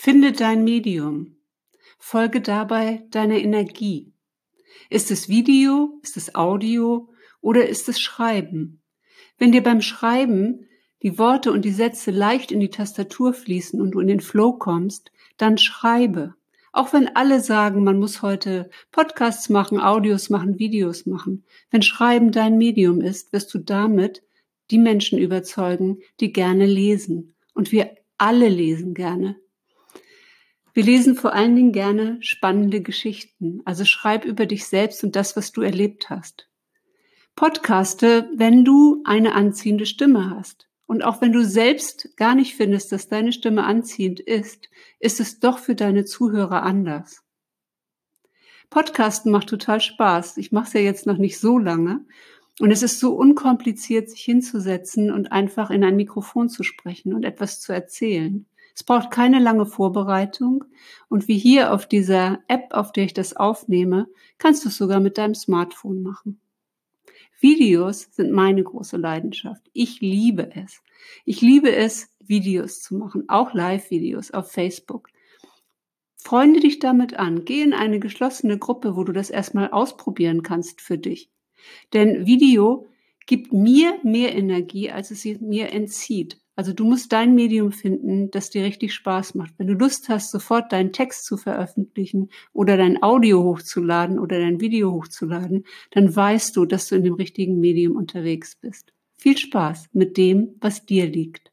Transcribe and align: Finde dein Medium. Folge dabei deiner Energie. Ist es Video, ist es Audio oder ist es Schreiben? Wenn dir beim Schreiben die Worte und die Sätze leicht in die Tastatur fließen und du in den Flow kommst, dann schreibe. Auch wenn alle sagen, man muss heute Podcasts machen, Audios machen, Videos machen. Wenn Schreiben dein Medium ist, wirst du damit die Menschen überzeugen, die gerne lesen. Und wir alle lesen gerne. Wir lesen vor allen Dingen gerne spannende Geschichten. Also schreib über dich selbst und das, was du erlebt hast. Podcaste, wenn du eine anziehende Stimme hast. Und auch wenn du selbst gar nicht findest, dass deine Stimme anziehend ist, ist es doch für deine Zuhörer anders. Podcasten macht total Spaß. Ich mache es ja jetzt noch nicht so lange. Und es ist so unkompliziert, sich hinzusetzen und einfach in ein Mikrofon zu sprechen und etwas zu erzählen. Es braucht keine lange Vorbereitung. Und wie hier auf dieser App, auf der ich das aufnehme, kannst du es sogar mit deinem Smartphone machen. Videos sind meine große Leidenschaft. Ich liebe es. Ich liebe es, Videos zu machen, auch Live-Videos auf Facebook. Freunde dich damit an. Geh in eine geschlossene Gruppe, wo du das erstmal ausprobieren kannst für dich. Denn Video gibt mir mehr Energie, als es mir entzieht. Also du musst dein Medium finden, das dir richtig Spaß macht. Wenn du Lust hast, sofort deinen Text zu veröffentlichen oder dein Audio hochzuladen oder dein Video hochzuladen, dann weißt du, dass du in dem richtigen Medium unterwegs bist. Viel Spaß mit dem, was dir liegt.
Finde 0.00 0.30
dein 0.30 0.62
Medium. 0.62 1.38
Folge 1.98 2.40
dabei 2.40 3.04
deiner 3.10 3.34
Energie. 3.34 4.12
Ist 4.90 5.10
es 5.10 5.28
Video, 5.28 5.98
ist 6.04 6.16
es 6.16 6.36
Audio 6.36 7.08
oder 7.40 7.68
ist 7.68 7.88
es 7.88 8.00
Schreiben? 8.00 8.80
Wenn 9.38 9.50
dir 9.50 9.64
beim 9.64 9.80
Schreiben 9.80 10.68
die 11.02 11.18
Worte 11.18 11.50
und 11.50 11.64
die 11.64 11.72
Sätze 11.72 12.12
leicht 12.12 12.52
in 12.52 12.60
die 12.60 12.70
Tastatur 12.70 13.34
fließen 13.34 13.80
und 13.80 13.90
du 13.90 13.98
in 13.98 14.06
den 14.06 14.20
Flow 14.20 14.52
kommst, 14.52 15.10
dann 15.36 15.58
schreibe. 15.58 16.36
Auch 16.70 16.92
wenn 16.92 17.16
alle 17.16 17.40
sagen, 17.40 17.82
man 17.82 17.98
muss 17.98 18.22
heute 18.22 18.70
Podcasts 18.92 19.48
machen, 19.48 19.80
Audios 19.80 20.30
machen, 20.30 20.60
Videos 20.60 21.06
machen. 21.06 21.44
Wenn 21.72 21.82
Schreiben 21.82 22.30
dein 22.30 22.56
Medium 22.56 23.00
ist, 23.00 23.32
wirst 23.32 23.52
du 23.52 23.58
damit 23.58 24.22
die 24.70 24.78
Menschen 24.78 25.18
überzeugen, 25.18 25.98
die 26.20 26.32
gerne 26.32 26.66
lesen. 26.66 27.34
Und 27.52 27.72
wir 27.72 27.96
alle 28.16 28.48
lesen 28.48 28.94
gerne. 28.94 29.34
Wir 30.78 30.84
lesen 30.84 31.16
vor 31.16 31.32
allen 31.32 31.56
Dingen 31.56 31.72
gerne 31.72 32.18
spannende 32.20 32.80
Geschichten. 32.80 33.62
Also 33.64 33.84
schreib 33.84 34.24
über 34.24 34.46
dich 34.46 34.66
selbst 34.66 35.02
und 35.02 35.16
das, 35.16 35.36
was 35.36 35.50
du 35.50 35.62
erlebt 35.62 36.08
hast. 36.08 36.48
Podcaste, 37.34 38.30
wenn 38.36 38.64
du 38.64 39.02
eine 39.04 39.34
anziehende 39.34 39.86
Stimme 39.86 40.30
hast. 40.30 40.68
Und 40.86 41.02
auch 41.02 41.20
wenn 41.20 41.32
du 41.32 41.44
selbst 41.44 42.16
gar 42.16 42.36
nicht 42.36 42.54
findest, 42.54 42.92
dass 42.92 43.08
deine 43.08 43.32
Stimme 43.32 43.64
anziehend 43.64 44.20
ist, 44.20 44.68
ist 45.00 45.18
es 45.18 45.40
doch 45.40 45.58
für 45.58 45.74
deine 45.74 46.04
Zuhörer 46.04 46.62
anders. 46.62 47.24
Podcasten 48.70 49.32
macht 49.32 49.48
total 49.48 49.80
Spaß. 49.80 50.36
Ich 50.36 50.52
mache 50.52 50.68
es 50.68 50.72
ja 50.74 50.80
jetzt 50.80 51.06
noch 51.06 51.18
nicht 51.18 51.40
so 51.40 51.58
lange. 51.58 52.06
Und 52.60 52.70
es 52.70 52.84
ist 52.84 53.00
so 53.00 53.16
unkompliziert, 53.16 54.10
sich 54.10 54.20
hinzusetzen 54.20 55.10
und 55.10 55.32
einfach 55.32 55.70
in 55.70 55.82
ein 55.82 55.96
Mikrofon 55.96 56.48
zu 56.48 56.62
sprechen 56.62 57.14
und 57.14 57.24
etwas 57.24 57.60
zu 57.60 57.72
erzählen. 57.72 58.46
Es 58.78 58.84
braucht 58.84 59.10
keine 59.10 59.40
lange 59.40 59.66
Vorbereitung. 59.66 60.64
Und 61.08 61.26
wie 61.26 61.36
hier 61.36 61.72
auf 61.72 61.88
dieser 61.88 62.38
App, 62.46 62.72
auf 62.72 62.92
der 62.92 63.06
ich 63.06 63.12
das 63.12 63.34
aufnehme, 63.34 64.06
kannst 64.38 64.64
du 64.64 64.68
es 64.68 64.76
sogar 64.76 65.00
mit 65.00 65.18
deinem 65.18 65.34
Smartphone 65.34 66.00
machen. 66.00 66.40
Videos 67.40 68.02
sind 68.12 68.30
meine 68.30 68.62
große 68.62 68.96
Leidenschaft. 68.96 69.68
Ich 69.72 70.00
liebe 70.00 70.54
es. 70.54 70.80
Ich 71.24 71.40
liebe 71.40 71.74
es, 71.74 72.14
Videos 72.20 72.80
zu 72.80 72.94
machen, 72.94 73.24
auch 73.26 73.52
Live-Videos 73.52 74.30
auf 74.30 74.52
Facebook. 74.52 75.08
Freunde 76.14 76.60
dich 76.60 76.78
damit 76.78 77.18
an. 77.18 77.44
Geh 77.44 77.62
in 77.62 77.72
eine 77.72 77.98
geschlossene 77.98 78.58
Gruppe, 78.58 78.94
wo 78.94 79.02
du 79.02 79.10
das 79.10 79.28
erstmal 79.28 79.72
ausprobieren 79.72 80.44
kannst 80.44 80.82
für 80.82 80.98
dich. 80.98 81.32
Denn 81.94 82.26
Video 82.26 82.86
gibt 83.26 83.52
mir 83.52 83.98
mehr 84.04 84.36
Energie, 84.36 84.92
als 84.92 85.10
es 85.10 85.24
mir 85.40 85.72
entzieht. 85.72 86.38
Also 86.58 86.72
du 86.72 86.84
musst 86.84 87.12
dein 87.12 87.36
Medium 87.36 87.70
finden, 87.70 88.32
das 88.32 88.50
dir 88.50 88.64
richtig 88.64 88.92
Spaß 88.92 89.36
macht. 89.36 89.54
Wenn 89.58 89.68
du 89.68 89.74
Lust 89.74 90.08
hast, 90.08 90.32
sofort 90.32 90.72
deinen 90.72 90.92
Text 90.92 91.24
zu 91.24 91.36
veröffentlichen 91.36 92.30
oder 92.52 92.76
dein 92.76 93.00
Audio 93.00 93.44
hochzuladen 93.44 94.18
oder 94.18 94.40
dein 94.40 94.60
Video 94.60 94.90
hochzuladen, 94.90 95.66
dann 95.92 96.16
weißt 96.16 96.56
du, 96.56 96.64
dass 96.66 96.88
du 96.88 96.96
in 96.96 97.04
dem 97.04 97.14
richtigen 97.14 97.60
Medium 97.60 97.94
unterwegs 97.94 98.56
bist. 98.56 98.92
Viel 99.18 99.38
Spaß 99.38 99.90
mit 99.92 100.16
dem, 100.16 100.56
was 100.60 100.84
dir 100.84 101.06
liegt. 101.06 101.47